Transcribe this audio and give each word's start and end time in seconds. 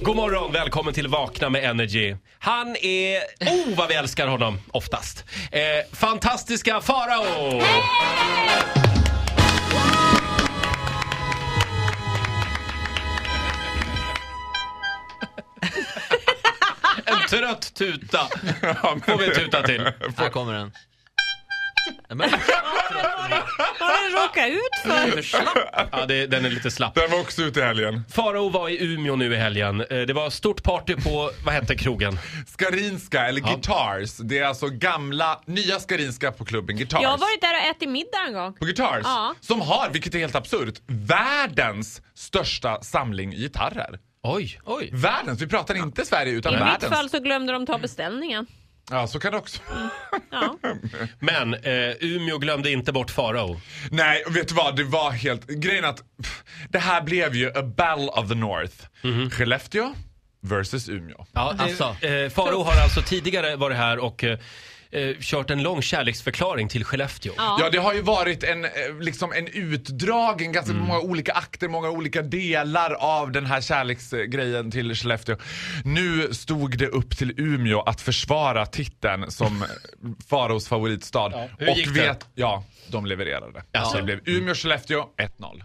God 0.00 0.16
morgon, 0.16 0.52
välkommen 0.52 0.94
till 0.94 1.08
Vakna 1.08 1.50
med 1.50 1.64
Energy. 1.64 2.16
Han 2.38 2.76
är... 2.76 3.18
Oh, 3.40 3.76
vad 3.76 3.88
vi 3.88 3.94
älskar 3.94 4.26
honom 4.26 4.58
oftast. 4.70 5.24
Eh, 5.52 5.60
fantastiska 5.96 6.80
Farao! 6.80 7.62
En 17.04 17.28
trött 17.28 17.74
tuta 17.74 18.18
får 19.06 19.18
vi 19.18 19.34
tuta 19.34 19.62
till. 19.62 19.92
Här 20.16 20.28
kommer 20.28 20.52
den. 20.52 20.72
Men, 22.14 22.30
Vad 23.80 23.88
har 23.88 24.08
du 24.10 24.16
råkat 24.16 24.48
ut 24.48 24.82
för? 24.82 25.10
för 25.10 25.22
slapp. 25.22 25.88
Ja, 25.92 26.06
det, 26.06 26.26
den 26.26 26.44
är 26.44 26.50
lite 26.50 26.70
slapp. 26.70 26.94
Den 26.94 27.10
var 27.10 27.20
också 27.20 27.42
ute 27.42 27.60
i 27.60 27.62
helgen. 27.62 28.04
Farao 28.12 28.48
var 28.48 28.68
i 28.68 28.84
Umeå 28.84 29.16
nu 29.16 29.34
i 29.34 29.36
helgen. 29.36 29.80
Eh, 29.80 29.86
Det 30.00 30.12
var 30.12 30.30
stort 30.30 30.62
party 30.62 30.94
på, 30.96 31.30
vad 31.44 31.54
hette 31.54 31.74
krogen? 31.76 32.18
Skarinska, 32.46 33.26
eller 33.26 33.40
Guitars. 33.40 34.16
Det 34.16 34.38
är 34.38 34.44
alltså 34.44 34.68
gamla, 34.68 35.40
nya 35.46 35.80
Skarinska 35.80 36.32
på 36.32 36.44
klubben 36.44 36.76
Guitars. 36.76 37.02
Jag 37.02 37.08
har 37.10 37.18
varit 37.18 37.40
där 37.40 37.54
och 37.54 37.70
ätit 37.76 37.88
middag 37.88 38.18
en 38.26 38.32
gång. 38.34 38.52
På 38.54 38.64
Guitars. 38.64 39.00
Ja. 39.04 39.34
Som 39.40 39.60
har, 39.60 39.88
vilket 39.92 40.14
är 40.14 40.18
helt 40.18 40.34
absurt, 40.34 40.74
världens 40.86 42.02
största 42.14 42.82
samling 42.82 43.30
gitarrer. 43.30 43.98
Oj. 44.22 44.60
Oj. 44.64 44.90
Världens, 44.92 45.40
vi 45.42 45.46
pratar 45.46 45.74
inte 45.74 46.04
Sverige 46.06 46.32
utan 46.32 46.52
I 46.52 46.56
mitt 46.56 46.64
världens. 46.66 46.92
fall 46.94 47.10
så 47.10 47.18
glömde 47.20 47.52
de 47.52 47.66
ta 47.66 47.78
beställningen. 47.78 48.46
Ja, 48.90 49.06
så 49.06 49.20
kan 49.20 49.32
det 49.32 49.38
också 49.38 49.62
Ja. 50.30 50.56
Men 51.18 51.54
eh, 51.54 51.90
Umeå 52.00 52.38
glömde 52.38 52.70
inte 52.70 52.92
bort 52.92 53.10
Farao. 53.10 53.60
Nej, 53.90 54.24
vet 54.30 54.48
du 54.48 54.54
vad? 54.54 54.76
Det 54.76 54.84
var 54.84 55.10
helt... 55.10 55.46
Grejen 55.46 55.84
att 55.84 55.96
pff, 56.22 56.42
det 56.68 56.78
här 56.78 57.02
blev 57.02 57.34
ju 57.34 57.48
a 57.58 57.62
battle 57.62 58.06
of 58.08 58.28
the 58.28 58.34
North. 58.34 58.74
Skellefteå 59.30 59.94
versus 60.42 60.88
Umeå. 60.88 61.26
Ja, 61.32 61.54
Alltså. 61.58 61.96
eh, 62.06 62.30
Farao 62.30 62.62
har 62.62 62.82
alltså 62.82 63.02
tidigare 63.02 63.56
varit 63.56 63.76
här 63.76 63.98
och 63.98 64.24
eh, 64.24 64.38
eh, 64.92 65.16
kört 65.20 65.50
en 65.50 65.62
lång 65.62 65.82
kärleksförklaring 65.82 66.68
till 66.68 66.84
Skellefteå. 66.84 67.32
Ja. 67.36 67.56
Ja, 67.60 67.70
det 67.70 67.78
har 67.78 67.94
ju 67.94 68.02
varit 68.02 68.44
en, 68.44 68.64
eh, 68.64 68.70
liksom 69.00 69.32
en 69.32 69.46
utdragen, 69.46 70.52
ganska 70.52 70.72
många 70.74 71.00
olika 71.00 71.32
akter, 71.32 71.68
många 71.68 71.90
olika 71.90 72.22
delar 72.22 72.92
av 72.92 73.32
den 73.32 73.46
här 73.46 73.60
kärleksgrejen 73.60 74.70
till 74.70 74.94
Skellefteå. 74.94 75.36
Nu 75.84 76.34
stod 76.34 76.78
det 76.78 76.86
upp 76.86 77.16
till 77.18 77.34
Umeå 77.40 77.80
att 77.80 78.00
försvara 78.00 78.66
titeln 78.66 79.30
som 79.30 79.64
Faraos 80.28 80.68
favoritstad. 80.68 81.32
Hur 81.58 81.70
Och 81.70 81.76
gick 81.76 81.94
det? 81.94 82.00
vet, 82.00 82.26
ja, 82.34 82.64
de 82.88 83.06
levererade. 83.06 83.62
Jaså? 83.72 83.90
Så 83.90 83.96
det 83.96 84.02
blev 84.02 84.20
Umeå-Skellefteå 84.24 85.04
1-0. 85.38 85.62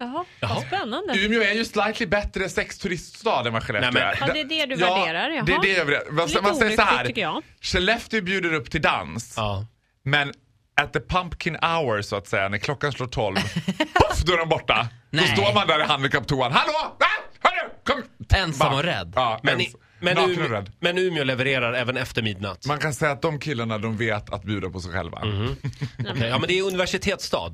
Jaha, 0.00 0.24
Jaha. 0.40 0.54
vad 0.54 0.66
spännande. 0.66 1.18
Umeå 1.18 1.42
är 1.42 1.52
ju 1.52 1.64
slightly 1.64 2.06
bättre 2.06 2.48
sexturiststad 2.48 3.46
än 3.46 3.52
vad 3.52 3.62
Skellefteå 3.62 3.90
Nej, 3.90 4.02
men- 4.20 4.28
är. 4.28 4.28
Ja, 4.28 4.32
det 4.32 4.40
är 4.40 4.66
det 4.66 4.74
du 4.74 4.80
ja, 4.80 4.94
värderar, 4.98 5.30
jaha. 5.30 5.44
det 5.46 5.52
är 5.52 5.62
det 5.62 5.68
jag 5.78 5.84
värderar. 5.84 6.10
Man, 6.12 6.26
Lite 6.26 6.42
man 6.42 6.54
säger 6.56 6.76
så 6.76 6.82
olyckligt, 6.82 7.06
tycker 7.06 7.26
här. 7.26 7.32
jag. 7.34 7.42
Skellefteå 7.60 8.20
bjuder 8.22 8.52
upp 8.54 8.70
till 8.70 8.82
dans. 8.82 9.34
Ja. 9.36 9.66
Men 10.04 10.32
at 10.80 10.92
the 10.92 11.00
pumpkin 11.00 11.54
hour 11.62 12.02
så 12.02 12.16
att 12.16 12.26
säga, 12.26 12.48
när 12.48 12.58
klockan 12.58 12.92
slår 12.92 13.06
12, 13.06 13.36
poff, 13.94 14.22
då 14.26 14.32
är 14.32 14.38
de 14.38 14.48
borta. 14.48 14.88
Nej. 15.10 15.34
Då 15.36 15.42
står 15.42 15.54
man 15.54 15.66
där 15.66 15.80
i 15.80 15.84
handikapptoan. 15.84 16.52
Hallå! 16.52 16.72
Ah, 17.00 17.48
hörru, 17.48 17.70
kom! 17.84 18.02
Ensam 18.38 18.74
och 18.74 18.82
rädd. 18.82 19.12
Ja, 19.16 19.40
Men, 19.42 19.60
ens, 19.60 19.74
i, 19.74 19.76
men, 20.00 20.14
naken 20.14 20.30
och 20.30 20.36
Umeå, 20.46 20.48
rädd. 20.52 20.72
men 20.80 20.98
Umeå 20.98 21.24
levererar 21.24 21.72
även 21.72 21.96
efter 21.96 22.22
midnatt. 22.22 22.66
Man 22.66 22.78
kan 22.78 22.94
säga 22.94 23.12
att 23.12 23.22
de 23.22 23.38
killarna 23.38 23.78
de 23.78 23.96
vet 23.96 24.30
att 24.30 24.42
bjuda 24.44 24.70
på 24.70 24.80
sig 24.80 24.92
själva. 24.92 25.18
Okej, 25.98 26.28
ja, 26.28 26.38
men 26.38 26.48
det 26.48 26.58
är 26.58 26.62
universitetsstad. 26.62 27.50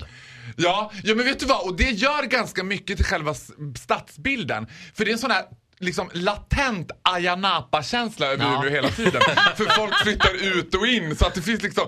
Ja, 0.57 0.91
ja, 1.03 1.15
men 1.15 1.25
vet 1.25 1.39
du 1.39 1.45
vad? 1.45 1.61
Och 1.67 1.75
det 1.77 1.89
gör 1.91 2.23
ganska 2.23 2.63
mycket 2.63 2.97
till 2.97 3.05
själva 3.05 3.31
s- 3.31 3.51
stadsbilden. 3.75 4.67
För 4.93 5.05
det 5.05 5.11
är 5.11 5.13
en 5.13 5.19
sån 5.19 5.31
här 5.31 5.45
liksom 5.79 6.09
latent 6.13 6.91
Ayia 7.03 7.35
Napa-känsla 7.35 8.25
över 8.27 8.45
Ja. 8.45 8.59
Umeå 8.59 8.69
hela 8.69 8.89
tiden. 8.89 9.21
För 9.57 9.65
folk 9.65 9.95
flyttar 10.03 10.57
ut 10.57 10.75
och 10.75 10.87
in 10.87 11.15
så 11.15 11.25
att 11.25 11.33
det 11.33 11.41
finns 11.41 11.63
liksom 11.63 11.87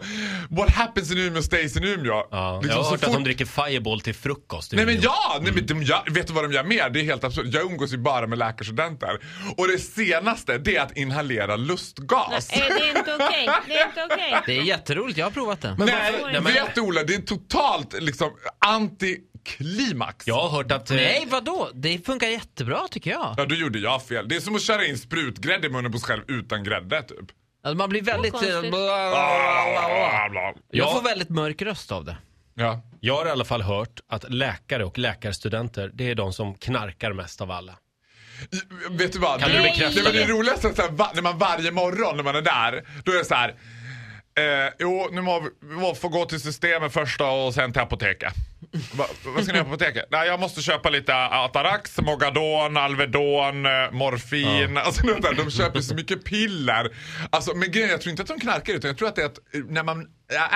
What 0.50 0.70
happens 0.72 1.12
in 1.12 1.18
Umeå 1.18 1.42
stays 1.42 1.78
in 1.78 1.84
Umeå. 1.84 2.28
Ja, 2.32 2.60
liksom 2.64 2.78
jag 2.78 2.84
har 2.84 2.92
hört 2.92 2.94
att 3.04 3.06
fort- 3.10 3.14
de 3.14 3.24
dricker 3.24 3.46
Fireball 3.46 4.02
till 4.02 4.16
frukost. 4.16 4.74
Nej 4.74 4.86
men 4.86 5.02
ja! 5.02 5.38
Nej, 5.42 5.52
men 5.54 5.66
de 5.66 5.84
gör, 5.84 6.04
vet 6.12 6.28
du 6.28 6.34
vad 6.34 6.44
de 6.44 6.52
gör 6.52 6.64
mer? 6.64 6.90
Det 6.90 7.00
är 7.00 7.04
helt 7.04 7.24
absurt. 7.24 7.46
Jag 7.54 7.64
umgås 7.72 7.94
ju 7.94 7.98
bara 7.98 8.28
med 8.28 8.38
läkarstudenter. 8.40 9.20
Och 9.58 9.68
det 9.68 9.78
senaste 9.80 10.58
det 10.58 10.76
är 10.76 10.82
att 10.82 10.98
inhalera 10.98 11.56
lustgas. 11.56 12.50
Nej, 12.56 12.70
det 12.78 12.90
är 12.90 12.98
inte 12.98 13.16
okej. 13.16 13.50
Det 13.68 13.74
är 13.78 13.88
inte 13.88 14.06
okej. 14.14 14.42
Det 14.46 14.58
är 14.58 14.62
jätteroligt, 14.64 15.18
jag 15.18 15.26
har 15.26 15.32
provat 15.32 15.62
det. 15.62 15.76
Nej, 15.80 16.12
varför- 16.12 16.26
Nej, 16.32 16.42
men- 16.42 16.54
vet 16.54 16.76
du 16.76 16.82
Ola, 16.82 17.04
det 17.04 17.16
är 17.16 17.22
totalt 17.22 17.96
liksom 18.02 18.32
antiklimax. 18.68 20.28
Jag 20.28 20.36
har 20.36 20.50
hört 20.50 20.72
att... 20.72 20.90
eh, 20.90 20.96
Nej, 20.96 21.26
vadå? 21.30 21.70
Det 21.74 22.06
funkar 22.06 22.28
jättebra 22.28 22.88
tycker 22.92 23.12
jag. 23.12 23.34
Ja, 23.38 23.46
då 23.46 23.56
gjorde 23.56 23.80
jag 23.80 24.04
fel. 24.04 24.28
Det 24.28 24.36
är 24.36 24.40
som 24.40 24.56
att 24.56 24.62
köra 24.62 24.86
in 24.86 24.98
sprutgrädde 24.98 25.68
i 25.68 25.70
munnen 25.70 25.92
på 25.92 25.98
sig 26.00 26.08
själv 26.08 26.24
utan 26.28 26.64
grädde 26.64 27.02
typ. 27.04 27.20
Alltså, 27.64 27.78
man 27.78 27.90
blir 27.90 28.02
väldigt... 28.02 28.32
konstigt. 28.32 28.60
Bla, 28.62 28.70
bla. 28.72 30.54
Jag 30.72 30.88
Ja. 30.88 30.94
får 30.94 31.02
väldigt 31.02 31.30
mörk 31.30 31.62
röst 31.62 31.92
av 31.92 32.06
det. 32.06 32.18
Ja. 32.56 32.82
Jag 33.00 33.16
har 33.18 33.26
i 33.26 33.30
alla 33.30 33.46
fall 33.46 33.62
hört 33.62 34.00
att 34.10 34.34
läkare 34.34 34.86
och 34.86 34.98
läkarstudenter, 34.98 35.92
det 35.94 36.10
är 36.12 36.16
de 36.16 36.34
som 36.34 36.56
knarkar 36.56 37.14
mest 37.14 37.42
av 37.42 37.52
alla. 37.52 37.74
Vet 38.90 39.14
du 39.14 39.20
vad? 39.20 39.40
Kan 39.40 39.50
det, 39.50 39.58
du 39.58 39.64
bekräfta 39.64 40.04
det? 40.04 40.12
det 40.12 40.26
det? 40.26 40.32
roligaste 40.34 40.68
är 40.68 40.74
så 40.74 40.82
här, 40.82 40.90
va, 40.92 41.12
när 41.16 41.22
man 41.22 41.38
varje 41.38 41.72
morgon 41.72 42.16
när 42.18 42.24
man 42.24 42.36
är 42.36 42.42
där, 42.42 42.84
då 43.06 43.12
är 43.12 43.18
det 43.18 43.26
så 43.26 43.36
här. 43.36 43.50
Eh, 43.50 44.74
jo, 44.80 45.10
nu 45.12 45.22
må 45.22 45.40
vi 45.62 45.76
må 45.76 45.96
få 45.96 46.08
gå 46.10 46.26
till 46.26 46.42
systemet 46.42 46.94
först 46.94 47.22
och 47.22 47.54
sen 47.54 47.72
till 47.74 47.82
apoteket. 47.82 48.34
Va, 48.94 49.06
vad 49.26 49.44
ska 49.44 49.54
ni 49.54 49.58
göra 49.58 49.68
på 49.68 49.74
apoteket? 49.74 50.06
Nej, 50.12 50.28
jag 50.28 50.40
måste 50.40 50.62
köpa 50.62 50.90
lite 50.90 51.16
Atarax, 51.16 51.98
Mogadon, 52.02 52.78
Alvedon, 52.78 53.66
eh, 53.66 53.92
morfin. 53.92 54.78
Alltså, 54.78 55.08
vet, 55.08 55.22
där, 55.22 55.34
de 55.34 55.52
köper 55.52 55.82
så 55.82 55.96
mycket 55.96 56.24
piller. 56.24 56.96
Alltså, 57.30 57.56
men 57.56 57.72
grejen 57.72 57.90
jag 57.90 58.02
tror 58.02 58.12
inte 58.12 58.22
att 58.22 58.28
de 58.30 58.40
knarkar 58.40 58.74
utan 58.74 58.88
jag 58.88 58.98
tror 58.98 59.08
att 59.08 59.16
det 59.16 59.22
är 59.22 59.26
att 59.26 59.38
eh, 59.54 59.62
när 59.70 59.84
man 59.84 60.08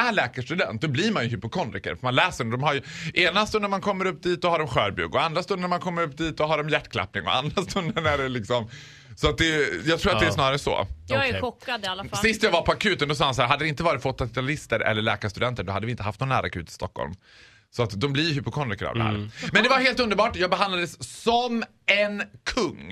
är 0.08 0.12
läkarstudent 0.12 0.82
då 0.82 0.88
blir 0.88 1.12
man 1.12 1.24
ju 1.24 1.30
hypokondriker. 1.30 1.96
För 1.96 2.04
man 2.04 2.16
läser, 2.16 2.44
de 2.44 2.64
har 2.64 2.74
ju, 2.74 2.82
ena 3.14 3.46
stunden 3.46 3.62
när 3.62 3.78
man 3.78 3.82
kommer 3.82 4.06
upp 4.06 4.24
dit 4.24 4.44
och 4.44 4.52
har 4.52 4.60
de 4.60 4.68
skörbjugg 4.68 5.16
och 5.16 5.22
andra 5.24 5.44
stunden 5.44 5.62
när 5.62 5.68
man 5.70 5.80
kommer 5.80 6.02
upp 6.02 6.18
dit 6.18 6.40
och 6.40 6.48
har 6.48 6.58
de 6.58 6.70
hjärtklappning 6.70 7.24
och 7.28 7.36
andra 7.36 7.62
stunden 7.70 8.06
är 8.06 8.18
det 8.18 8.30
liksom 8.30 8.70
så 9.16 9.30
att 9.30 9.38
det, 9.38 9.70
jag 9.86 10.00
tror 10.00 10.14
att 10.14 10.20
det 10.20 10.26
är 10.26 10.28
Ja. 10.30 10.34
snarare 10.34 10.60
så. 10.60 10.88
Jag 11.08 11.28
är 11.30 11.42
chockad 11.42 11.84
i 11.84 11.88
alla 11.88 12.04
fall. 12.04 12.20
Sist 12.20 12.44
jag 12.44 12.52
var 12.52 12.62
på 12.62 12.72
akuten 12.72 13.08
då 13.10 13.16
sa 13.16 13.26
han 13.26 13.36
så 13.36 13.42
här, 13.42 13.50
hade 13.50 13.66
det 13.66 13.70
inte 13.70 13.84
varit 13.84 14.02
för 14.02 14.10
80-talister 14.10 14.80
eller 14.80 15.02
läkarstudenter 15.02 15.64
då 15.64 15.72
hade 15.72 15.86
vi 15.86 15.92
inte 15.92 16.04
haft 16.04 16.20
någon 16.20 16.30
närakut 16.30 16.70
i 16.70 16.72
Stockholm. 16.72 17.14
Så 17.76 17.84
att 17.84 18.02
de 18.02 18.14
blir 18.14 18.34
hypokondriker 18.34 18.86
av 18.86 18.96
det 18.96 19.04
här. 19.04 19.30
Men 19.54 19.64
det 19.64 19.70
var 19.70 19.80
helt 19.80 20.00
underbart. 20.00 20.36
Jag 20.36 20.50
behandlades 20.50 21.22
som 21.24 21.64
en 21.98 22.24
kung. 22.46 22.92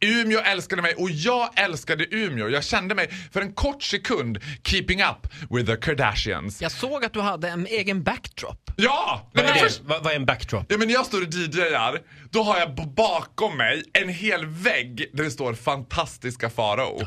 Umeå 0.00 0.40
älskade 0.40 0.82
mig 0.82 0.94
och 0.94 1.10
jag 1.10 1.48
älskade 1.58 2.06
Umeå. 2.10 2.48
Jag 2.48 2.64
kände 2.64 2.94
mig 2.94 3.10
för 3.32 3.40
en 3.40 3.52
kort 3.52 3.82
sekund 3.82 4.38
keeping 4.64 5.02
up 5.02 5.32
with 5.50 5.66
the 5.70 5.76
Kardashians. 5.76 6.62
Jag 6.62 6.72
såg 6.72 7.04
att 7.04 7.12
du 7.12 7.20
hade 7.20 7.48
en 7.48 7.66
egen 7.66 8.02
backdrop. 8.02 8.70
Ja! 8.76 9.30
Vad 9.34 9.44
är, 9.44 9.54
först- 9.54 9.80
Vad, 9.84 10.04
vad 10.04 10.12
är 10.12 10.16
en 10.16 10.26
backdrop? 10.26 10.66
Ja, 10.68 10.78
men 10.78 10.88
när 10.88 10.94
jag 10.94 11.06
står 11.06 11.22
och 11.26 11.32
DJar, 11.34 11.98
då 12.30 12.42
har 12.42 12.58
jag 12.58 12.74
bakom 12.94 13.56
mig 13.56 13.82
en 13.92 14.08
hel 14.08 14.46
vägg 14.46 15.10
där 15.12 15.24
det 15.24 15.30
står 15.30 15.54
fantastiska 15.54 16.50
Farao. 16.50 16.98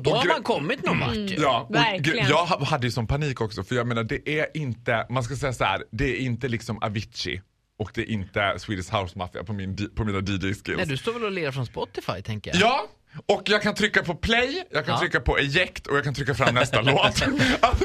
Då 0.00 0.10
har 0.14 0.26
man 0.28 0.42
kommit 0.42 0.84
någon 0.84 1.00
vart 1.00 1.14
ju. 1.14 1.36
Ja, 1.38 1.68
Verkligen. 1.70 2.28
jag 2.28 2.46
ha- 2.46 2.64
hade 2.64 2.86
ju 2.86 2.90
sån 2.90 3.06
panik 3.06 3.40
också 3.40 3.64
för 3.64 3.74
jag 3.74 3.86
menar 3.86 4.02
det 4.04 4.28
är 4.40 4.46
inte, 4.56 5.06
man 5.10 5.22
ska 5.24 5.36
säga 5.36 5.52
så 5.52 5.64
här, 5.64 5.82
det 5.92 6.04
är 6.16 6.20
inte 6.20 6.48
liksom 6.48 6.78
Avicii 6.82 7.40
och 7.78 7.90
det 7.94 8.00
är 8.00 8.10
inte 8.10 8.54
Swedish 8.58 8.94
House 8.94 9.18
Mafia 9.18 9.44
på, 9.44 9.52
min, 9.52 9.90
på 9.96 10.04
mina 10.04 10.18
DJ-skills. 10.18 10.76
Nej, 10.76 10.86
du 10.86 10.96
står 10.96 11.12
väl 11.12 11.24
och 11.24 11.30
ler 11.30 11.50
från 11.52 11.66
Spotify 11.66 12.22
tänker 12.22 12.50
jag? 12.50 12.60
Ja, 12.60 12.86
och 13.26 13.42
jag 13.44 13.62
kan 13.62 13.74
trycka 13.74 14.02
på 14.02 14.14
play, 14.14 14.64
jag 14.70 14.84
kan 14.86 14.94
Ja. 14.94 15.00
trycka 15.00 15.20
på 15.20 15.38
eject 15.38 15.86
och 15.86 15.96
jag 15.96 16.04
kan 16.04 16.14
trycka 16.14 16.34
fram 16.34 16.54
nästa 16.54 16.80
låt. 16.82 17.00
Alltså 17.04 17.24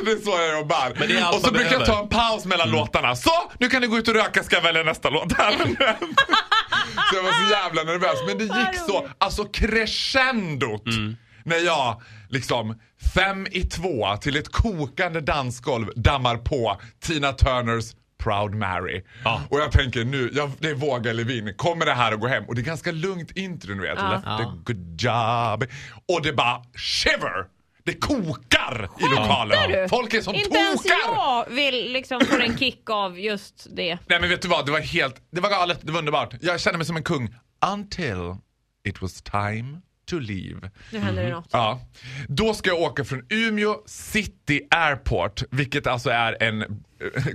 det 0.06 0.12
är 0.12 0.24
så 0.24 0.30
jag 0.32 0.60
jobbar. 0.60 0.94
Men 1.00 1.08
det 1.08 1.18
är 1.18 1.24
allt 1.24 1.36
och 1.36 1.42
så 1.42 1.52
brukar 1.52 1.72
jag 1.72 1.80
behöver. 1.80 1.98
ta 1.98 2.04
en 2.04 2.10
paus 2.10 2.46
mellan 2.46 2.72
låtarna. 2.72 3.16
Så, 3.16 3.32
nu 3.60 3.70
kan 3.70 3.82
ni 3.82 3.88
gå 3.88 3.98
ut 3.98 4.08
och 4.08 4.14
röka, 4.14 4.44
ska 4.44 4.56
jag 4.56 4.64
välja 4.64 4.84
nästa 4.84 5.10
låt. 5.10 5.32
så 5.32 7.16
jag 7.16 7.24
var 7.24 7.32
så 7.46 7.52
jävla 7.52 7.84
nervös. 7.84 8.20
Men 8.28 8.38
det 8.38 8.44
gick 8.44 8.80
så, 8.88 9.08
alltså 9.18 9.44
crescendot. 9.46 10.84
När 11.44 11.58
jag 11.58 12.02
liksom 12.30 12.80
fem 13.16 13.48
i 13.52 13.62
två 13.64 14.18
till 14.18 14.36
ett 14.38 14.52
kokande 14.52 15.22
dansgolv 15.22 15.88
dammar 15.96 16.38
på 16.38 16.82
Tina 17.02 17.32
Turners 17.34 17.86
Proud 18.24 18.54
Mary. 18.56 19.04
Ja. 19.24 19.42
Och 19.50 19.60
jag 19.60 19.72
tänker 19.72 20.04
nu, 20.06 20.30
jag, 20.34 20.52
det 20.60 20.70
är 20.70 20.76
våga 20.76 21.10
eller 21.10 21.24
vinn. 21.24 21.54
Kommer 21.58 21.86
det 21.86 21.94
här 21.94 22.12
att 22.12 22.20
gå 22.20 22.28
hem? 22.28 22.44
Och 22.48 22.56
det 22.56 22.62
är 22.62 22.64
ganska 22.66 22.92
lugnt 22.92 23.32
intro 23.38 23.74
du 23.74 23.82
vet. 23.82 23.96
Left 23.96 24.28
a 24.28 24.38
Ja. 24.40 24.56
good 24.66 25.02
job. 25.02 25.64
Och 26.16 26.22
det 26.24 26.34
bara 26.34 26.62
shiver! 26.76 27.46
Det 27.84 27.94
kokar 27.94 28.90
i 29.00 29.04
lokalen. 29.04 29.72
du? 29.72 29.88
Folk 29.90 30.14
är 30.14 30.22
som 30.22 30.36
Inte 30.36 30.58
ens 30.58 30.84
tokar! 30.84 30.96
jag 31.16 31.50
vill 31.50 31.92
liksom 31.94 32.22
få 32.26 32.38
en 32.40 32.58
kick 32.58 32.90
av 32.90 33.20
just 33.20 33.68
det. 33.76 33.98
Nej 34.08 34.20
men 34.20 34.30
vet 34.30 34.42
du 34.42 34.48
vad, 34.48 34.66
det 34.66 34.72
var 34.72 34.80
helt, 34.80 35.16
det 35.32 35.42
var 35.42 35.50
galet, 35.50 35.80
det 35.82 35.92
var 35.92 36.00
underbart. 36.00 36.34
Jag 36.42 36.60
kände 36.60 36.78
mig 36.78 36.86
som 36.88 36.96
en 36.98 37.04
kung. 37.04 37.36
Until 37.74 38.36
it 38.88 39.02
was 39.02 39.22
time 39.22 39.82
to 40.10 40.20
leave. 40.20 40.72
Nu 40.92 41.00
händer 41.00 41.24
det 41.24 41.30
något. 41.30 41.50
Ja. 41.52 41.82
Då 42.28 42.54
ska 42.54 42.70
jag 42.70 42.80
åka 42.82 43.04
från 43.06 43.26
Umeå 43.30 43.76
City 43.86 44.62
Airport, 44.72 45.44
vilket 45.52 45.88
alltså 45.88 46.10
är 46.10 46.44
en 46.44 46.62
eh, 46.62 46.68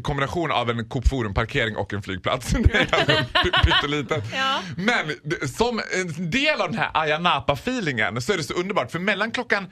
kombination 0.02 0.50
av 0.50 0.70
en 0.70 0.88
Coop 0.88 1.08
Forum-parkering 1.08 1.76
och 1.76 1.92
en 1.92 2.02
flygplats. 2.02 2.50
Det 2.72 2.74
är 2.74 2.86
py- 3.44 3.64
pyttelitet. 3.64 4.24
Ja. 4.34 4.60
Men 4.76 5.12
som 5.48 5.80
en 6.00 6.30
del 6.30 6.60
av 6.60 6.70
den 6.70 6.78
här 6.78 6.90
Ayia 6.94 7.18
Napa-feelingen 7.18 8.20
så 8.20 8.32
är 8.32 8.36
det 8.36 8.42
så 8.44 8.54
underbart 8.54 8.90
för 8.90 8.98
mellan 8.98 9.30
klockan 9.30 9.66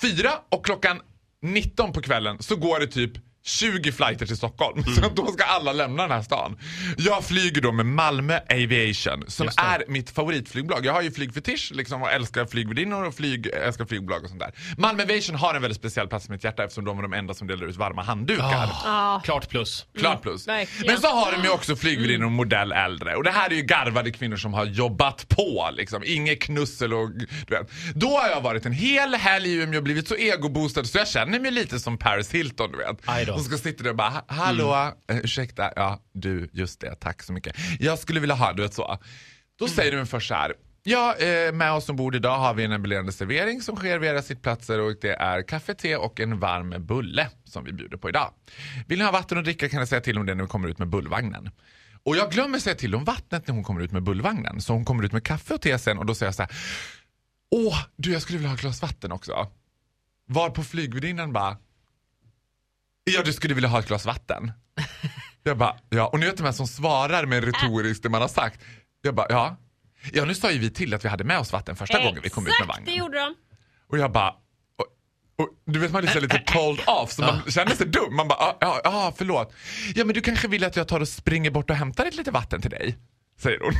fyra 0.00 0.30
och 0.48 0.64
klockan 0.64 1.00
19 1.42 1.92
på 1.92 2.00
kvällen 2.02 2.36
så 2.42 2.56
går 2.56 2.80
det 2.80 2.86
typ 2.86 3.12
20 3.44 3.92
flighter 3.92 4.26
till 4.26 4.36
Stockholm. 4.36 4.84
Så 4.94 5.08
då 5.08 5.26
ska 5.26 5.44
alla 5.44 5.72
lämna 5.72 6.02
den 6.02 6.12
här 6.12 6.22
stan. 6.22 6.58
Jag 6.96 7.24
flyger 7.24 7.62
då 7.62 7.72
med 7.72 7.86
Malmö 7.86 8.38
Aviation 8.50 9.24
som 9.28 9.46
är 9.46 9.84
mitt 9.88 10.10
favoritflygbolag. 10.10 10.86
Jag 10.86 10.92
har 10.92 11.02
ju 11.02 11.10
flygfetisch 11.10 11.72
liksom, 11.74 12.02
och 12.02 12.12
älskar 12.12 12.46
flygvärdinnor 12.46 13.04
och 13.04 13.14
flyg, 13.14 13.46
älskar 13.46 13.84
flygbolag 13.84 14.22
och 14.22 14.28
sånt 14.28 14.40
där. 14.40 14.52
Malmö 14.78 15.02
Aviation 15.02 15.36
har 15.36 15.54
en 15.54 15.62
väldigt 15.62 15.78
speciell 15.78 16.08
plats 16.08 16.28
i 16.28 16.30
mitt 16.30 16.44
hjärta 16.44 16.64
eftersom 16.64 16.84
de 16.84 16.98
är 16.98 17.02
de 17.02 17.12
enda 17.12 17.34
som 17.34 17.46
delar 17.46 17.66
ut 17.66 17.76
varma 17.76 18.02
handdukar. 18.02 18.68
Ja. 18.84 19.20
Klart 19.24 19.48
plus. 19.48 19.86
Klart 19.98 20.22
plus. 20.22 20.48
verkligen. 20.48 20.92
Men 20.92 21.02
så 21.02 21.08
har 21.08 21.32
de 21.32 21.42
ju 21.42 21.50
också 21.50 21.76
flygvärdinnor 21.76 22.26
och 22.26 22.32
modell 22.32 22.72
äldre. 22.72 23.16
Och 23.16 23.24
det 23.24 23.30
här 23.30 23.50
är 23.50 23.54
ju 23.54 23.62
garvade 23.62 24.10
kvinnor 24.10 24.36
som 24.36 24.54
har 24.54 24.64
jobbat 24.64 25.28
på. 25.28 25.68
Liksom. 25.72 26.02
Inget 26.06 26.42
knussel 26.42 26.94
och 26.94 27.10
du 27.46 27.56
vet. 27.56 27.70
Då 27.94 28.18
har 28.18 28.28
jag 28.28 28.40
varit 28.40 28.66
en 28.66 28.72
hel 28.72 29.14
helg 29.14 29.48
i 29.48 29.54
Umeå 29.62 29.76
och 29.78 29.84
blivit 29.84 30.08
så 30.08 30.14
egoboostad 30.14 30.84
så 30.84 30.98
jag 30.98 31.08
känner 31.08 31.40
mig 31.40 31.50
lite 31.50 31.78
som 31.80 31.98
Paris 31.98 32.30
Hilton 32.34 32.72
du 32.72 32.78
vet. 32.78 32.96
Då. 33.32 33.38
Som 33.38 33.44
ska 33.44 33.58
sitta 33.58 33.82
där 33.82 33.90
och 33.90 33.96
bara, 33.96 34.08
"Ha- 34.08 34.24
hallå, 34.26 34.92
eh, 35.08 35.16
ursäkta, 35.18 35.72
ja 35.76 36.00
du, 36.12 36.48
just 36.52 36.80
det, 36.80 36.94
tack 37.00 37.22
så 37.22 37.32
mycket. 37.32 37.56
Jag 37.80 37.98
skulle 37.98 38.20
vilja 38.20 38.34
ha, 38.34 38.52
du 38.52 38.62
vet 38.62 38.74
så. 38.74 38.98
Då 39.58 39.68
säger 39.68 39.96
de 39.96 40.06
först 40.06 40.28
så 40.28 40.34
här. 40.34 40.54
Ja, 40.84 41.14
eh, 41.16 41.52
med 41.52 41.72
oss 41.72 41.88
ombord 41.88 42.14
idag 42.14 42.38
har 42.38 42.54
vi 42.54 42.64
en 42.64 42.72
ambulerande 42.72 43.12
servering 43.12 43.60
som 43.62 43.76
sker 43.76 43.98
vid 43.98 44.10
era 44.10 44.22
sittplatser 44.22 44.80
och 44.80 44.94
det 45.00 45.14
är 45.14 45.42
kaffe, 45.48 45.74
te 45.74 45.96
och 45.96 46.20
en 46.20 46.38
varm 46.40 46.86
bulle 46.86 47.28
som 47.44 47.64
vi 47.64 47.72
bjuder 47.72 47.96
på 47.96 48.08
idag. 48.08 48.32
Vill 48.86 48.98
ni 48.98 49.04
ha 49.04 49.12
vatten 49.12 49.38
och 49.38 49.44
dricka 49.44 49.68
kan 49.68 49.80
ni 49.80 49.86
säga 49.86 50.00
till 50.00 50.18
om 50.18 50.26
det 50.26 50.34
när 50.34 50.42
vi 50.44 50.48
kommer 50.48 50.68
ut 50.68 50.78
med 50.78 50.88
bullvagnen. 50.88 51.50
Och 52.04 52.16
jag 52.16 52.30
glömmer 52.30 52.58
säga 52.58 52.76
till 52.76 52.94
om 52.94 53.04
vattnet 53.04 53.46
när 53.46 53.54
hon 53.54 53.64
kommer 53.64 53.80
ut 53.80 53.92
med 53.92 54.02
bullvagnen. 54.02 54.60
Så 54.60 54.72
hon 54.72 54.84
kommer 54.84 55.04
ut 55.04 55.12
med 55.12 55.24
kaffe 55.24 55.54
och 55.54 55.60
te 55.60 55.78
sen 55.78 55.98
och 55.98 56.06
då 56.06 56.14
säger 56.14 56.28
jag 56.28 56.34
så 56.34 56.42
här. 56.42 56.50
Åh, 57.50 57.78
du 57.96 58.12
jag 58.12 58.22
skulle 58.22 58.38
vilja 58.38 58.48
ha 58.48 58.54
ett 58.54 58.60
glas 58.60 58.82
vatten 58.82 59.12
också. 59.12 59.48
Var 60.26 60.50
på 60.50 60.62
flygvärdinnan 60.64 61.32
bara. 61.32 61.56
Ja, 63.04 63.22
du 63.22 63.32
skulle 63.32 63.54
vilja 63.54 63.68
ha 63.68 63.78
ett 63.78 63.86
glas 63.88 64.04
vatten. 64.06 64.52
Jag 65.42 65.58
bara, 65.58 65.76
ja. 65.90 66.06
Och 66.06 66.20
ni 66.20 66.26
vet 66.26 66.36
de 66.36 66.42
här 66.44 66.52
som 66.52 66.66
svarar 66.66 67.26
med 67.26 67.44
retoriskt 67.44 68.02
det 68.02 68.08
man 68.08 68.20
har 68.20 68.28
sagt. 68.28 68.60
Jag 69.02 69.14
bara, 69.14 69.26
ja. 69.28 69.56
Ja, 70.12 70.24
nu 70.24 70.34
sa 70.34 70.50
ju 70.50 70.58
vi 70.58 70.70
till 70.70 70.94
att 70.94 71.04
vi 71.04 71.08
hade 71.08 71.24
med 71.24 71.38
oss 71.38 71.52
vatten 71.52 71.76
första 71.76 71.98
gången 71.98 72.20
vi 72.22 72.30
kom 72.30 72.46
ut 72.46 72.48
med 72.48 72.54
Exakt, 72.54 72.78
det 72.78 72.90
vagnen. 72.90 72.98
gjorde 73.04 73.18
de. 73.18 73.34
Och 73.88 73.98
jag 73.98 74.12
bara, 74.12 74.28
och, 74.28 74.86
och, 75.38 75.48
du 75.66 75.78
vet 75.78 75.92
man 75.92 76.08
är 76.08 76.20
lite 76.20 76.38
told 76.38 76.80
off 76.86 77.12
så 77.12 77.22
man 77.22 77.42
känner 77.48 77.74
sig 77.74 77.86
dum. 77.86 78.16
Man 78.16 78.28
bara, 78.28 78.38
ja, 78.38 78.56
ja, 78.60 78.80
ja 78.84 79.12
förlåt. 79.16 79.52
Ja 79.94 80.04
men 80.04 80.14
du 80.14 80.20
kanske 80.20 80.48
vill 80.48 80.64
att 80.64 80.76
jag 80.76 80.88
tar 80.88 81.00
och 81.00 81.08
springer 81.08 81.50
bort 81.50 81.70
och 81.70 81.76
hämtar 81.76 82.06
ett 82.06 82.14
lite 82.14 82.30
vatten 82.30 82.60
till 82.62 82.70
dig? 82.70 82.98
Säger 83.40 83.60
hon. 83.60 83.72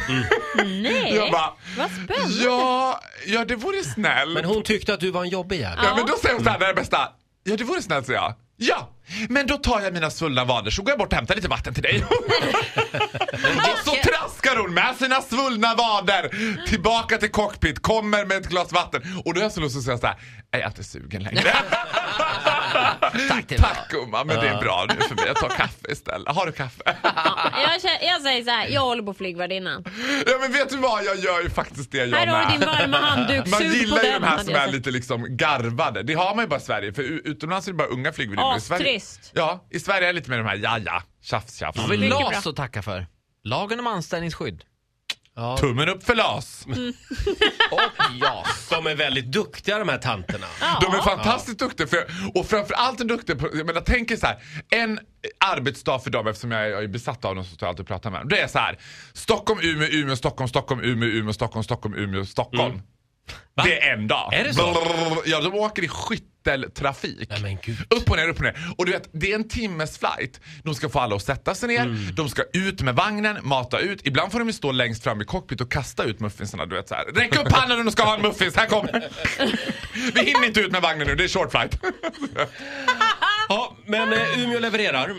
Nej, 0.83 1.15
Jag 1.15 1.33
bara, 1.33 1.53
vad 1.77 1.91
spännande. 1.91 2.45
ja, 2.45 3.01
ja 3.27 3.45
det 3.45 3.57
vore 3.57 3.85
snäll. 3.85 4.35
Men 4.35 4.45
hon 4.45 4.63
tyckte 4.63 4.95
att 4.95 5.01
du 5.01 5.11
var 5.11 5.23
en 5.23 5.29
jobbig 5.29 5.61
jävel. 5.61 5.85
Ja, 5.85 5.97
men 5.97 6.07
då 6.07 6.17
säger 6.23 6.35
hon 6.35 6.45
så 6.45 6.51
här, 6.51 6.59
det 6.59 6.65
är 6.65 6.69
det 6.69 6.81
bästa. 6.81 7.09
Ja, 7.45 7.57
det 7.57 7.65
vore 7.65 7.83
snällt, 7.83 8.07
säger 8.07 8.19
jag. 8.21 8.35
Ja, 8.65 8.89
men 9.29 9.47
då 9.47 9.57
tar 9.57 9.81
jag 9.81 9.93
mina 9.93 10.11
svullna 10.11 10.45
vader 10.45 10.71
så 10.71 10.83
går 10.83 10.91
jag 10.91 10.99
bort 10.99 11.09
och 11.09 11.15
hämtar 11.15 11.35
lite 11.35 11.49
vatten 11.49 11.75
till 11.75 11.83
dig. 11.83 12.05
och 13.57 13.79
så 13.85 13.91
traskar 14.05 14.57
hon 14.57 14.75
med 14.75 14.97
sina 14.99 15.23
svullna 15.23 15.75
vader 15.75 16.31
tillbaka 16.67 17.19
till 17.19 17.31
cockpit, 17.31 17.83
kommer 17.83 18.25
med 18.25 18.37
ett 18.37 18.49
glas 18.49 18.73
vatten. 18.73 19.03
Och 19.25 19.35
då 19.35 19.41
är 19.41 19.45
jag 19.45 19.53
så 19.53 19.61
lust 19.61 19.77
att 19.77 19.83
säga 19.83 19.99
så 19.99 20.07
här, 20.07 20.17
"Nej, 20.17 20.45
jag 20.51 20.61
är 20.63 20.67
inte 20.67 20.85
sugen 20.85 21.23
längre. 21.23 21.43
Tack 23.29 23.47
till 23.47 23.59
Tack 23.59 23.91
gumman, 23.91 24.27
men 24.27 24.37
det 24.41 24.49
är 24.49 24.61
bra 24.61 24.87
nu 24.89 24.95
för 25.05 25.15
mig. 25.15 25.25
Jag 25.27 25.37
tar 25.37 25.49
kaffe 25.49 25.93
istället. 25.93 26.29
Har 26.37 26.47
du 26.47 26.53
kaffe? 26.53 26.83
Jag, 26.85 27.83
känner, 27.83 28.03
jag 28.03 28.23
säger 28.23 28.45
så 28.45 28.51
här, 28.51 28.69
jag 28.69 28.81
håller 28.81 29.03
på 29.03 29.15
flygvärdinnan. 29.15 29.85
ja, 30.27 30.33
men 30.41 30.53
vet 30.53 30.71
du 30.71 30.77
vad? 30.77 31.05
Jag 31.05 31.17
gör 31.17 31.43
ju 31.43 31.51
faktiskt 31.51 31.93
det 31.93 31.99
jag 32.07 32.17
Här 32.19 32.27
har 32.27 32.39
med. 32.39 32.47
du 32.49 32.59
din 32.59 32.69
varma 32.69 32.97
handduk, 32.97 33.47
Man 33.47 33.61
sug 33.61 33.71
på 33.71 33.77
gillar 33.77 34.03
ju 34.03 34.11
den. 34.11 34.21
de 34.21 34.27
här 34.27 34.31
hade 34.33 34.45
som 34.45 34.53
jag 34.53 34.61
är 34.63 34.67
sagt. 34.67 34.75
lite 34.77 34.91
liksom 34.91 35.37
garvade. 35.37 36.03
Det 36.03 36.15
har 36.15 36.35
man 36.35 36.45
ju 36.45 36.49
bara 36.49 36.61
i 36.61 36.63
Sverige. 36.63 36.93
För 36.93 37.03
u- 37.03 37.23
utomlands 37.25 37.67
är 37.69 37.73
det 37.73 37.77
bara 37.79 37.89
unga 37.89 38.13
flygvärdinnor. 38.13 38.57
I 38.57 38.61
Sverige- 38.61 38.97
Astrist. 38.97 39.31
Ja, 39.35 39.67
i 39.71 39.81
Sverige 39.81 40.03
är 40.03 40.07
det 40.07 40.13
lite 40.13 40.31
mer 40.31 40.39
de 40.39 40.47
här 40.47 40.57
ja 40.57 40.79
ja, 40.87 41.03
tjafs 41.23 41.57
tjafs. 41.59 41.79
Har 41.79 41.89
vi 41.89 41.97
LAS 42.09 42.43
bra. 42.45 42.51
att 42.51 42.57
tacka 42.57 42.83
för? 42.83 43.07
Lagen 43.45 43.81
om 43.81 43.87
anställningsskydd. 43.87 44.63
Ja. 45.35 45.57
Tummen 45.57 45.89
upp 45.89 46.05
för 46.05 46.15
LAS. 46.15 46.67
Och 47.71 48.15
JAS. 48.21 48.69
De 48.71 48.87
är 48.87 48.95
väldigt 48.95 49.33
duktiga 49.33 49.79
de 49.79 49.89
här 49.89 49.99
tanterna. 49.99 50.47
De 50.81 50.95
är 50.95 51.03
fantastiskt 51.03 51.59
duktiga. 51.59 51.87
För, 51.87 52.05
och 52.35 52.47
framförallt 52.47 53.01
en 53.01 53.07
duktig 53.07 53.39
på, 53.39 53.49
jag 53.55 53.67
menar 53.67 53.81
tänk 53.81 54.11
er 54.11 54.17
så 54.17 54.27
här, 54.27 54.43
en 54.71 55.01
arbetsdag 55.45 55.99
för 55.99 56.11
dem 56.11 56.27
eftersom 56.27 56.51
jag 56.51 56.67
är, 56.67 56.83
är 56.83 56.87
besatt 56.87 57.25
av 57.25 57.35
dem 57.35 57.45
så 57.45 57.55
står 57.55 57.67
jag 57.67 57.71
alltid 57.71 57.81
och 57.81 57.89
pratar 57.89 58.11
med 58.11 58.21
dem. 58.21 58.29
Det 58.29 58.41
är 58.41 58.49
så 58.49 58.59
här, 58.59 58.79
Stockholm, 59.13 59.61
Umeå, 59.63 59.89
Umeå, 59.89 60.17
Stockholm, 60.17 60.49
Stockholm, 60.49 60.81
Umeå, 60.81 61.09
Umeå, 61.09 61.33
Stockholm, 61.33 61.65
Stockholm, 61.65 61.95
Umeå, 61.95 62.25
Stockholm. 62.27 62.83
Det 63.65 63.83
är 63.83 63.93
en 63.93 64.09
dag. 64.09 64.35
Är 64.35 64.45
det 64.45 64.55
så? 64.55 64.77
Ja, 65.27 65.41
de 65.41 65.55
åker 65.55 65.85
i 65.85 65.89
skytteltrafik. 65.89 67.29
Nej, 67.31 67.43
men 67.43 67.59
gud. 67.63 67.77
Upp 67.91 68.11
och 68.11 68.17
ner, 68.17 68.29
upp 68.29 68.37
och 68.37 68.43
ner. 68.43 68.57
Och 68.79 68.87
du 68.87 68.93
vet, 68.93 69.09
det 69.13 69.31
är 69.31 69.35
en 69.35 69.49
timmes 69.49 69.99
flight. 69.99 70.41
De 70.65 70.75
ska 70.75 70.89
få 70.89 71.01
alla 71.01 71.17
att 71.17 71.23
sätta 71.23 71.55
sig 71.55 71.69
ner, 71.69 71.81
Mm. 71.81 72.15
de 72.15 72.29
ska 72.29 72.43
ut 72.53 72.83
med 72.83 72.95
vagnen, 72.95 73.39
mata 73.43 73.79
ut. 73.79 74.07
Ibland 74.07 74.33
får 74.33 74.39
de 74.39 74.49
ju 74.49 74.53
stå 74.53 74.73
längst 74.73 75.05
fram 75.05 75.21
i 75.23 75.25
cockpit 75.25 75.61
och 75.61 75.73
kasta 75.73 76.05
ut 76.05 76.21
muffinsarna. 76.21 76.67
Du 76.67 76.77
vet 76.77 76.89
så 76.89 76.95
här. 76.95 77.05
Räck 77.05 77.37
upp 77.37 77.53
handen 77.53 77.79
om 77.79 77.87
du 77.87 77.93
ska 77.93 78.03
ha 78.03 78.15
en 78.17 78.23
muffins, 78.23 78.57
här 78.57 78.67
kommer 78.67 78.93
Vi 80.15 80.21
hinner 80.25 80.47
inte 80.47 80.61
ut 80.61 80.73
med 80.73 80.83
vagnen 80.83 81.07
nu, 81.07 81.15
det 81.15 81.25
är 81.25 81.29
short 81.29 81.51
flight. 81.51 81.79
Ja, 83.49 83.77
men 83.87 84.13
eh, 84.13 84.39
Umeå 84.45 84.59
levererar. 84.59 85.15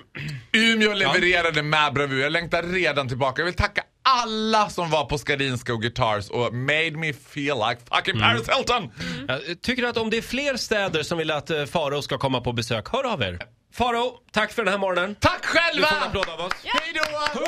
Umeå 0.54 0.94
levererade 0.94 1.64
med 1.64 1.94
bravur. 1.94 2.22
Jag 2.22 2.32
längtar 2.32 2.64
redan 2.64 3.08
tillbaka. 3.08 3.42
Jag 3.42 3.46
vill 3.46 3.54
tacka 3.56 3.84
alla 4.06 4.70
som 4.70 4.90
var 4.90 5.06
på 5.06 5.18
Skarinska 5.18 5.74
och 5.74 5.82
Guitars 5.82 6.30
och 6.30 6.54
made 6.54 6.92
me 6.92 7.14
feel 7.14 7.58
like 7.70 7.82
fucking 7.96 8.20
Paris 8.22 8.50
Hilton. 8.58 8.92
Jag 9.28 9.62
tycker 9.62 9.84
att 9.84 9.98
om 9.98 10.10
det 10.10 10.18
är 10.18 10.22
fler 10.22 10.58
städer 10.58 11.04
som 11.04 11.18
vill 11.18 11.32
att 11.32 11.50
eh, 11.50 11.66
Faro 11.66 12.02
ska 12.02 12.18
komma 12.18 12.42
på 12.42 12.54
besök, 12.54 12.90
hör 12.90 13.04
av 13.04 13.22
er. 13.22 13.40
Faro, 13.74 14.14
tack 14.32 14.52
för 14.54 14.64
den 14.64 14.72
här 14.72 14.80
morgonen. 14.80 15.16
Tack 15.20 15.42
Du 15.42 15.48
själva! 15.48 15.88
får 15.88 15.96
en 15.98 16.04
applåd 16.04 16.30
av 16.30 16.46
oss. 16.46 16.54
Hej 16.64 16.94
då! 16.94 17.02
Woo, 17.40 17.46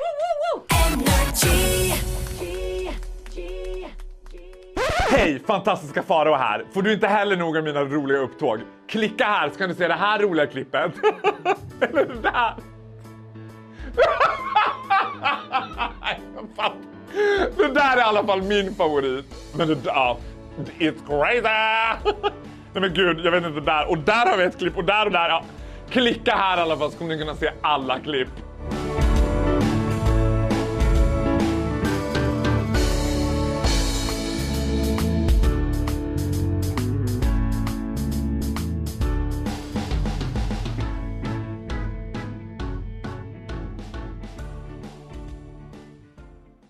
woo, 0.00 0.14
woo, 0.56 0.66
woo. 2.04 2.09
Hej, 5.12 5.42
fantastiska 5.46 6.02
Farao 6.02 6.34
här. 6.34 6.64
Får 6.72 6.82
du 6.82 6.92
inte 6.92 7.06
heller 7.06 7.36
nog 7.36 7.56
av 7.56 7.64
mina 7.64 7.84
roliga 7.84 8.18
upptåg? 8.18 8.60
Klicka 8.88 9.24
här 9.24 9.50
så 9.50 9.58
kan 9.58 9.68
du 9.68 9.74
se 9.74 9.88
det 9.88 9.94
här 9.94 10.18
roliga 10.18 10.46
klippet. 10.46 10.92
Eller 11.80 12.04
det 12.04 12.20
där. 12.22 12.54
Det 17.56 17.68
där 17.68 17.96
är 17.96 17.98
i 17.98 18.00
alla 18.00 18.24
fall 18.26 18.42
min 18.42 18.74
favorit. 18.74 19.24
Men 19.56 19.68
det 19.68 19.74
där, 19.74 20.16
it's 20.78 21.06
crazy! 21.06 21.42
Nej 22.72 22.80
men 22.80 22.94
gud, 22.94 23.20
jag 23.24 23.30
vet 23.30 23.44
inte 23.44 23.60
där. 23.60 23.90
Och 23.90 23.98
där 23.98 24.26
har 24.26 24.36
vi 24.36 24.44
ett 24.44 24.58
klipp 24.58 24.76
och 24.76 24.84
där 24.84 25.06
och 25.06 25.12
där. 25.12 25.28
Ja. 25.28 25.44
Klicka 25.90 26.34
här 26.34 26.58
i 26.58 26.60
alla 26.60 26.76
fall 26.76 26.90
så 26.90 26.98
kommer 26.98 27.14
ni 27.14 27.20
kunna 27.20 27.34
se 27.34 27.50
alla 27.62 27.98
klipp. 27.98 28.28